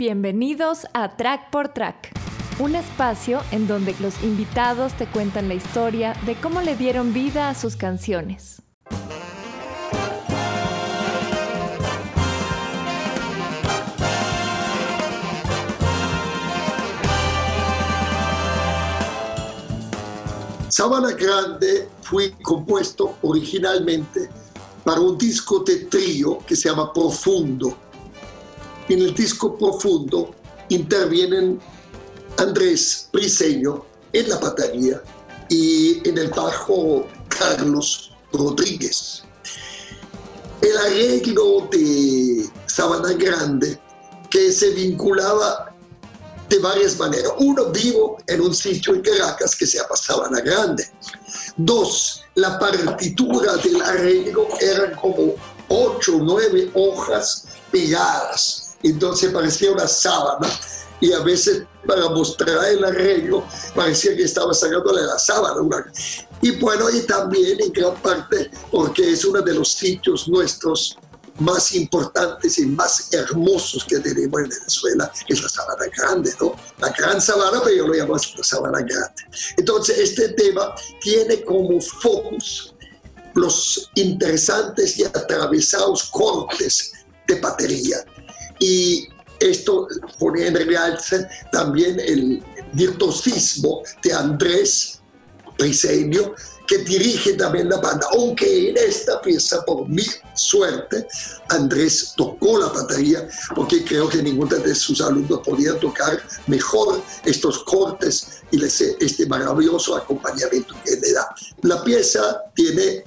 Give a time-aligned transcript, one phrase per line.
[0.00, 2.12] Bienvenidos a Track por Track,
[2.60, 7.48] un espacio en donde los invitados te cuentan la historia de cómo le dieron vida
[7.48, 8.62] a sus canciones.
[20.68, 24.30] Sabana Grande fue compuesto originalmente
[24.84, 27.87] para un disco de trío que se llama Profundo.
[28.88, 30.34] En el disco Profundo
[30.70, 31.60] intervienen
[32.38, 35.02] Andrés Briseño en la batería
[35.50, 39.24] y en el bajo Carlos Rodríguez.
[40.62, 43.78] El arreglo de Sabana Grande
[44.30, 45.74] que se vinculaba
[46.48, 47.32] de varias maneras.
[47.38, 50.88] Uno, vivo en un sitio en Caracas que se llama Sabana Grande.
[51.56, 55.34] Dos, la partitura del arreglo eran como
[55.68, 58.67] ocho o nueve hojas pegadas.
[58.82, 60.48] Entonces parecía una sábana
[61.00, 65.60] y a veces para mostrar el arreglo parecía que estaba sacándole la sábana.
[66.42, 70.96] Y bueno, y también en gran parte porque es uno de los sitios nuestros
[71.38, 76.54] más importantes y más hermosos que tenemos en Venezuela es la sabana grande, ¿no?
[76.78, 79.22] La gran sabana, pero yo lo llamo la sabana grande.
[79.56, 82.74] Entonces, este tema tiene como focus
[83.34, 86.92] los interesantes y atravesados cortes
[87.26, 88.04] de batería.
[88.58, 89.08] Y
[89.40, 92.42] esto pone en realce también el
[92.72, 95.00] virtuosismo de Andrés
[95.58, 96.34] Briseño,
[96.66, 101.08] que dirige también la banda, aunque en esta pieza, por mi suerte,
[101.48, 107.64] Andrés tocó la batería, porque creo que ninguno de sus alumnos podía tocar mejor estos
[107.64, 111.34] cortes y este maravilloso acompañamiento que le da.
[111.62, 113.04] La pieza tiene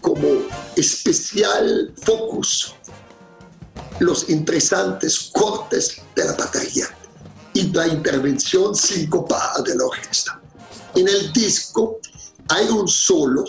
[0.00, 0.28] como
[0.74, 2.74] especial focus
[4.02, 6.86] los interesantes cortes de la batería
[7.54, 10.40] y la intervención sincopada de la orquesta.
[10.94, 11.98] En el disco
[12.48, 13.44] hay un solo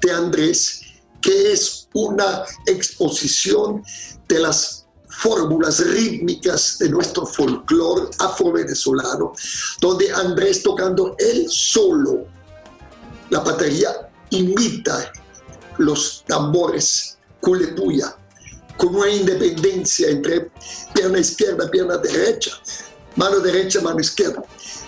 [0.00, 0.80] de Andrés
[1.20, 3.82] que es una exposición
[4.28, 9.32] de las fórmulas rítmicas de nuestro folclore afro-venezolano,
[9.80, 12.26] donde Andrés tocando él solo,
[13.28, 15.12] la batería imita
[15.76, 18.16] los tambores culepuya,
[18.80, 20.50] con una independencia entre
[20.94, 22.52] pierna izquierda, pierna derecha,
[23.14, 24.42] mano derecha, mano izquierda.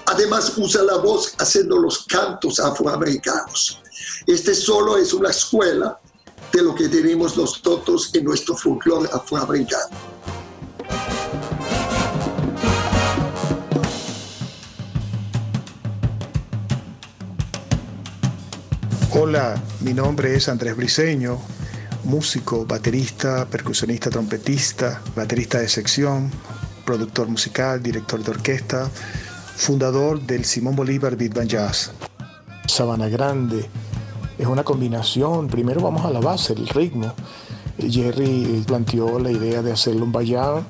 [0.06, 3.82] Además usa la voz haciendo los cantos afroamericanos.
[4.26, 6.00] Este solo es una escuela
[6.54, 9.94] de lo que tenemos nosotros en nuestro folclore afroamericano.
[19.14, 21.38] Hola, mi nombre es Andrés Briseño,
[22.04, 26.30] músico, baterista, percusionista, trompetista, baterista de sección,
[26.84, 28.90] productor musical, director de orquesta,
[29.56, 31.92] fundador del Simón Bolívar Beat Band Jazz.
[32.66, 33.68] Sabana Grande
[34.38, 37.12] es una combinación, primero vamos a la base, el ritmo.
[37.78, 40.66] Jerry planteó la idea de hacerlo un bayán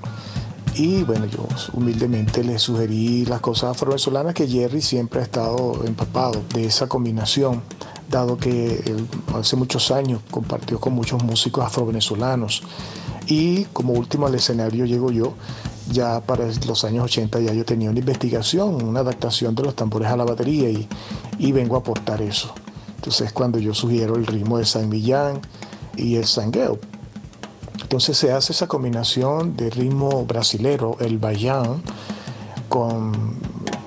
[0.74, 6.42] y bueno, yo humildemente le sugerí las cosas afro-venezolanas que Jerry siempre ha estado empapado
[6.54, 7.62] de esa combinación,
[8.12, 8.94] dado que
[9.34, 12.62] hace muchos años compartió con muchos músicos afro-venezolanos.
[13.26, 15.34] Y como último al escenario llego yo
[15.90, 20.08] ya para los años 80 ya yo tenía una investigación, una adaptación de los tambores
[20.08, 20.86] a la batería y,
[21.38, 22.54] y vengo a aportar eso.
[22.96, 25.40] Entonces cuando yo sugiero el ritmo de San Millán
[25.96, 26.78] y el sangueo.
[27.80, 31.82] Entonces se hace esa combinación de ritmo brasilero, el bayán,
[32.68, 33.36] con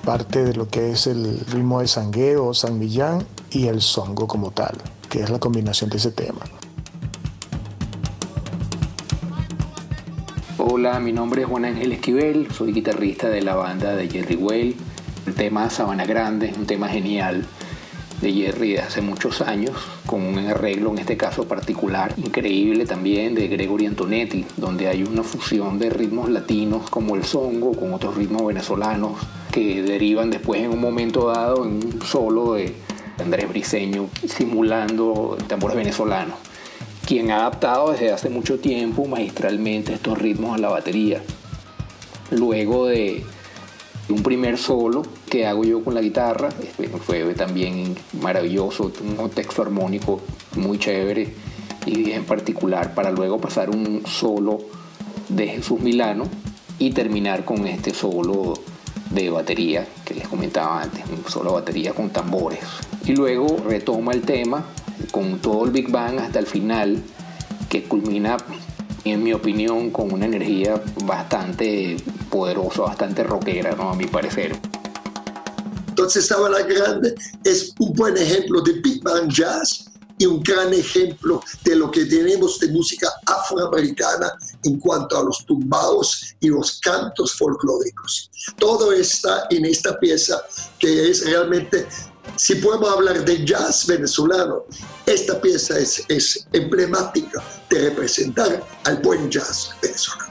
[0.04, 4.50] parte de lo que es el ritmo de sangueo, San Millán y el songo como
[4.50, 4.76] tal,
[5.08, 6.40] que es la combinación de ese tema.
[10.58, 14.74] Hola, mi nombre es Juan Ángel Esquivel, soy guitarrista de la banda de Jerry Well.
[15.26, 17.46] El tema Sabana Grande es un tema genial
[18.20, 23.34] de Jerry de hace muchos años, con un arreglo en este caso particular increíble también
[23.34, 28.16] de Gregory Antonetti, donde hay una fusión de ritmos latinos como el songo con otros
[28.16, 29.12] ritmos venezolanos
[29.52, 32.74] que derivan después en un momento dado en un solo de
[33.18, 36.34] Andrés Briseño simulando tambores venezolanos
[37.06, 41.22] quien ha adaptado desde hace mucho tiempo magistralmente estos ritmos a la batería.
[42.32, 43.24] Luego de
[44.08, 46.48] un primer solo que hago yo con la guitarra,
[47.04, 50.20] fue también maravilloso, un contexto armónico
[50.56, 51.32] muy chévere
[51.86, 54.58] y en particular para luego pasar un solo
[55.28, 56.24] de Jesús Milano
[56.80, 58.54] y terminar con este solo
[59.10, 62.60] de batería que les comentaba antes, un solo batería con tambores.
[63.06, 64.64] Y luego retoma el tema
[65.12, 67.00] con todo el Big Bang hasta el final,
[67.68, 68.36] que culmina,
[69.04, 71.96] en mi opinión, con una energía bastante
[72.30, 73.90] poderosa, bastante rockera, ¿no?
[73.90, 74.56] A mi parecer.
[75.88, 77.14] Entonces Sabana Grande
[77.44, 79.86] es un buen ejemplo de Big Band Jazz
[80.18, 84.32] y un gran ejemplo de lo que tenemos de música afroamericana
[84.64, 88.30] en cuanto a los tumbados y los cantos folclóricos.
[88.58, 90.42] Todo está en esta pieza
[90.78, 91.86] que es realmente,
[92.36, 94.64] si podemos hablar de jazz venezolano,
[95.06, 100.26] esta pieza es, emblemática de representar al buen jazz venezolano.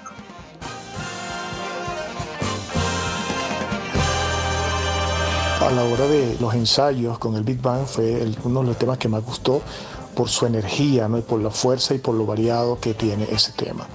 [5.61, 8.99] a la hora de los ensayos con el Big Bang fue uno de los temas
[8.99, 9.63] que más gustó
[10.13, 13.87] por su energía por la fuerza y por lo variado que tiene ese tema.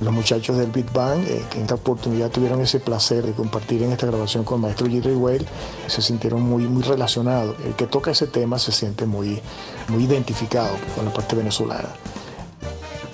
[0.00, 3.82] Los muchachos del Big Bang, eh, que en esta oportunidad tuvieron ese placer de compartir
[3.82, 5.44] en esta grabación con el maestro Jerry Whale,
[5.88, 7.56] se sintieron muy, muy relacionados.
[7.64, 9.40] El que toca ese tema se siente muy,
[9.88, 11.88] muy identificado con la parte venezolana.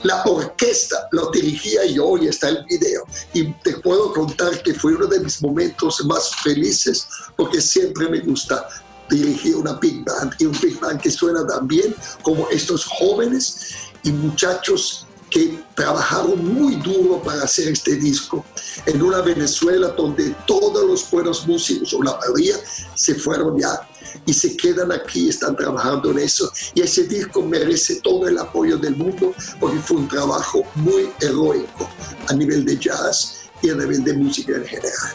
[0.02, 3.06] La orquesta lo dirigía yo y está el video.
[3.32, 8.20] Y te puedo contar que fue uno de mis momentos más felices porque siempre me
[8.20, 8.69] gusta
[9.08, 13.75] dirigir una big band y un big band que suena tan bien como estos jóvenes
[14.02, 18.44] y muchachos que trabajaron muy duro para hacer este disco
[18.86, 22.54] en una Venezuela donde todos los buenos músicos o la mayoría
[22.94, 23.81] se fueron ya
[24.26, 26.48] y se quedan aquí, están trabajando en eso.
[26.75, 31.90] Y ese disco merece todo el apoyo del mundo porque fue un trabajo muy heroico
[32.28, 35.10] a nivel de jazz y a nivel de música en general.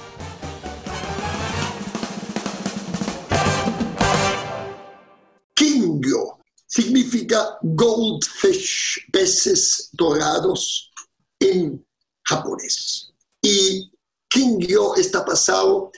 [7.09, 10.91] Significa goldfish, peces dorados
[11.39, 11.83] en
[12.25, 13.11] japonés.
[13.41, 13.91] Y
[14.29, 15.91] Kingyo está basado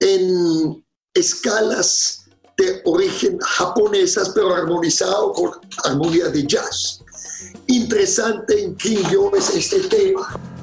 [0.00, 0.84] en
[1.14, 2.24] escalas
[2.56, 5.50] de origen japonesas, pero armonizado con
[5.84, 7.00] armonía de jazz.
[7.66, 10.55] Interesante en Kingyo es este tema.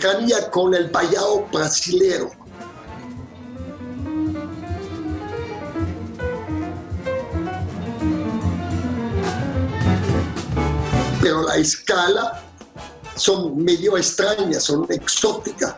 [0.00, 2.30] Cercanía con el payao brasilero
[11.20, 12.42] pero la escala
[13.14, 15.74] son medio extrañas, son exóticas.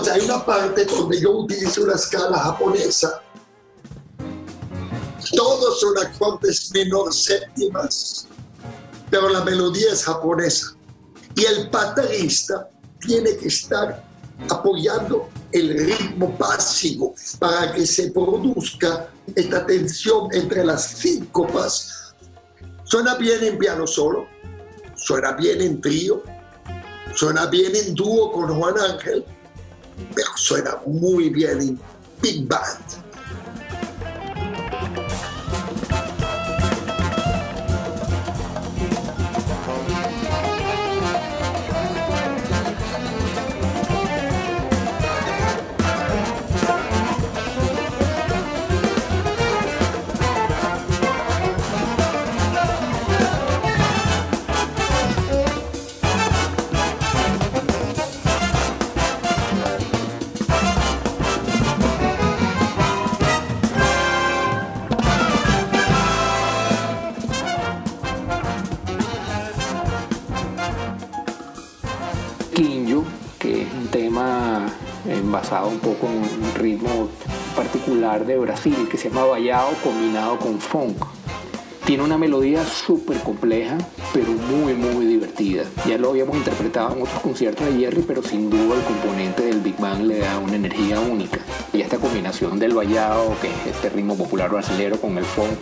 [0.00, 3.22] Entonces hay una parte donde yo utilizo una escala japonesa
[5.36, 8.26] todos son acordes menor séptimas,
[9.10, 10.74] pero la melodía es japonesa.
[11.36, 12.68] Y el baterista
[13.00, 14.02] tiene que estar
[14.48, 22.14] apoyando el ritmo básico para que se produzca esta tensión entre las síncopas.
[22.84, 24.26] Suena bien en piano solo,
[24.96, 26.22] suena bien en trío,
[27.14, 29.24] suena bien en dúo con Juan Ángel,
[30.14, 31.80] pero suena muy bien en
[32.22, 33.09] big band.
[75.22, 77.08] Basado un poco en un ritmo
[77.54, 81.04] particular de Brasil que se llama Vallado combinado con funk.
[81.84, 83.76] Tiene una melodía súper compleja,
[84.12, 85.64] pero muy, muy divertida.
[85.88, 89.60] Ya lo habíamos interpretado en otros conciertos de Jerry, pero sin duda el componente del
[89.60, 91.38] Big Bang le da una energía única.
[91.72, 95.58] Y esta combinación del vallado, que es este ritmo popular brasileño, con el funk,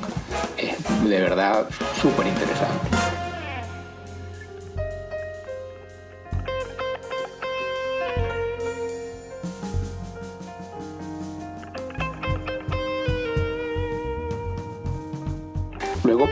[0.59, 0.77] es
[1.09, 1.67] de verdad
[2.03, 2.98] súper interesante.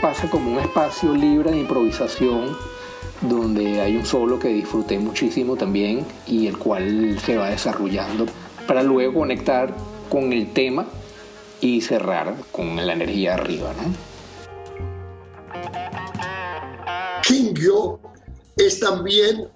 [0.06, 2.56] Pasa como un espacio libre de improvisación
[3.22, 8.25] donde hay un solo que disfruté muchísimo también y el cual se va desarrollando
[8.68, 9.75] para luego conectar
[10.08, 10.86] con el tema
[11.60, 13.75] y cerrar con la energía arriba.
[13.75, 13.92] ¿no?
[17.25, 17.98] Kingyo
[18.58, 19.48] es también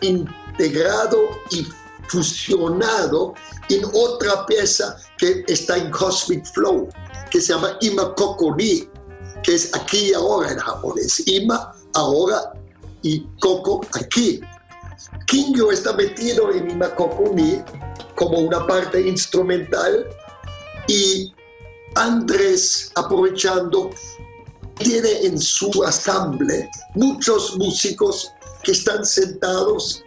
[0.00, 1.64] integrado y
[2.08, 3.34] fusionado
[3.68, 6.88] en otra pieza que está en Cosmic Flow,
[7.30, 8.88] que se llama Ima Kokoni,
[9.42, 11.22] que es aquí y ahora en japonés.
[11.26, 12.52] Ima, ahora
[13.02, 14.40] y Koko, aquí.
[15.26, 17.62] Kingyo está metido en Ima Kokoni
[18.16, 20.06] como una parte instrumental
[20.88, 21.32] y
[21.94, 23.90] Andrés aprovechando
[24.78, 28.30] tiene en su asamble muchos músicos
[28.62, 30.02] que están sentados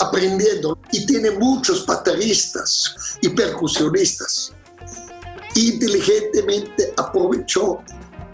[0.00, 4.52] aprendiendo y tiene muchos bateristas y percusionistas.
[5.54, 7.82] Inteligentemente aprovechó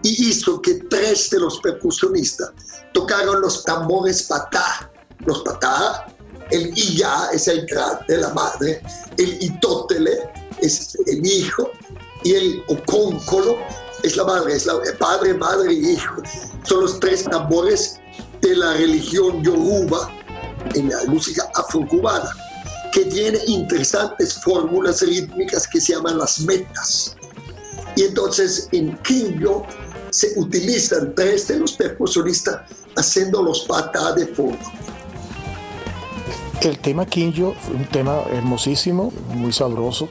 [0.04, 2.52] y hizo que tres de los percusionistas
[2.92, 4.90] tocaron los tambores patá.
[5.26, 6.06] Los patá,
[6.50, 8.82] el iya es el gran de la madre,
[9.16, 10.30] el itótele
[10.60, 11.70] es el hijo
[12.22, 13.56] y el ocóncolo
[14.02, 16.22] es la madre, es la padre, madre y hijo.
[16.64, 17.98] Son los tres tambores
[18.42, 20.10] de la religión yoruba
[20.74, 22.30] en la música afrocubana,
[22.92, 27.16] que tiene interesantes fórmulas rítmicas que se llaman las metas.
[27.96, 29.64] Y entonces en Kinyo
[30.14, 32.60] se utilizan tres de los percusionistas
[32.94, 34.58] haciendo los patas de fondo.
[36.62, 40.08] El tema Kinyo fue un tema hermosísimo, muy sabroso.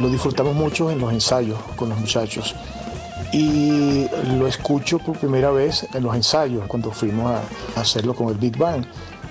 [0.00, 2.56] Lo disfrutamos mucho en los ensayos con los muchachos.
[3.32, 8.34] Y lo escucho por primera vez en los ensayos, cuando fuimos a hacerlo con el
[8.34, 8.84] Big Bang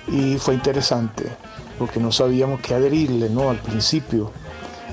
[0.07, 1.25] y fue interesante
[1.77, 3.49] porque no sabíamos qué adherirle ¿no?
[3.49, 4.31] al principio.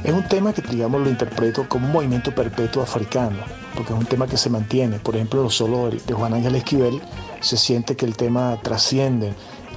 [0.04, 3.38] Es un tema que, digamos, lo interpreto como un movimiento perpetuo africano,
[3.74, 4.98] porque es un tema que se mantiene.
[4.98, 7.00] Por ejemplo, los solos de Juan Ángel Esquivel
[7.40, 9.32] se siente que el tema trasciende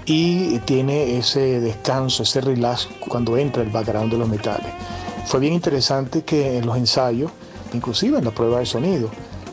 [0.06, 4.68] y tiene ese descanso, ese relax cuando entra el background de los metales.
[5.26, 7.32] Fue bien interesante que en los ensayos,
[7.74, 9.10] inclusive en la prueba de sonido,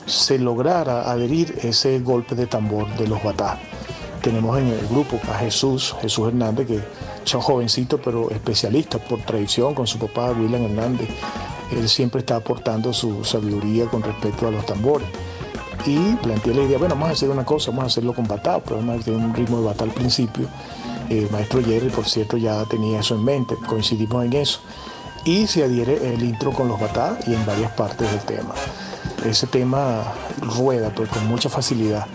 [0.07, 3.61] se lograra adherir ese golpe de tambor de los batá
[4.25, 6.81] tenemos en el grupo a Jesús, Jesús Hernández, que
[7.25, 11.09] es un jovencito pero especialista por tradición con su papá William Hernández.
[11.73, 15.09] Él siempre está aportando su sabiduría con respecto a los tambores.
[15.87, 18.59] Y planteé la idea, bueno, vamos a hacer una cosa, vamos a hacerlo con batá,
[18.61, 20.49] pero vamos a tener un ritmo de batá al principio.
[21.11, 24.61] El maestro Jerry, por cierto, ya tenía eso en mente, coincidimos en eso.
[25.25, 28.55] Y se adhiere el intro con los batá y en varias partes del tema.
[29.25, 30.03] Ese tema
[30.41, 32.07] rueda pues, con mucha facilidad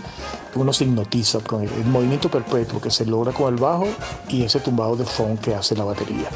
[0.54, 3.88] uno se hipnotiza con el, movimiento perpetuo que se logra con el bajo
[4.28, 6.28] y ese tumbado de funk que hace la batería.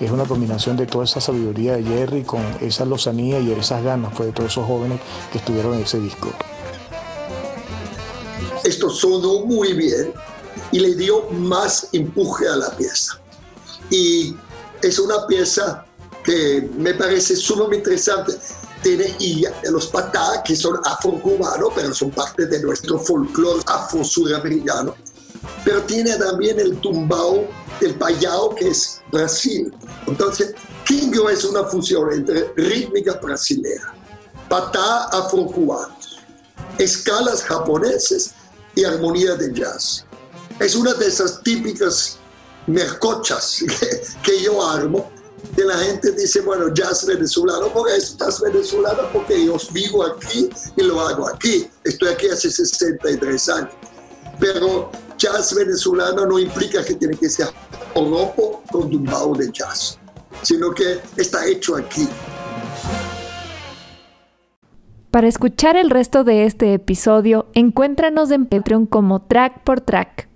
[0.00, 4.12] Es una combinación de toda esa sabiduría de Jerry con esa lozanía y esas ganas
[4.16, 6.30] pues, de todos esos jóvenes que estuvieron en ese disco.
[8.64, 10.12] Esto sonó muy bien
[10.72, 13.20] y le dio más empuje a la pieza.
[13.90, 14.34] Y
[14.82, 15.84] es una pieza
[16.24, 18.32] que me parece sumamente interesante
[18.84, 24.94] tiene y los patá, que son afro-cubanos, pero son parte de nuestro folclore afro-suramericano.
[25.64, 27.48] Pero tiene también el tumbao
[27.80, 29.74] del payao, que es Brasil.
[30.06, 33.94] Entonces, Kingo es una fusión entre rítmica brasileña,
[34.48, 36.18] patá afro-cubanos,
[36.78, 38.32] escalas japoneses
[38.74, 40.04] y armonía de jazz.
[40.60, 42.18] Es una de esas típicas
[42.66, 45.10] mercochas que, que yo armo
[45.54, 50.48] que la gente dice, bueno, jazz venezolano, porque es jazz venezolano porque yo vivo aquí
[50.76, 51.68] y lo hago aquí.
[51.84, 53.70] Estoy aquí hace 63 años.
[54.40, 57.48] Pero jazz venezolano no implica que tiene que ser
[57.94, 59.98] oropo con tumbao de jazz,
[60.42, 62.08] sino que está hecho aquí.
[65.10, 70.28] Para escuchar el resto de este episodio, encuéntranos en Patreon como Track por Track.